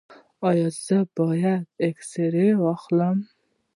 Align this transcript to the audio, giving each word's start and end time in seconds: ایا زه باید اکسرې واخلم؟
ایا 0.49 0.67
زه 0.83 0.97
باید 1.17 1.63
اکسرې 1.89 2.47
واخلم؟ 2.63 3.17